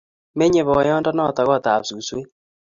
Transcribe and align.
menyei 0.37 0.65
boyonde 0.69 1.11
noto 1.17 1.41
kootab 1.47 1.81
suswek. 1.89 2.27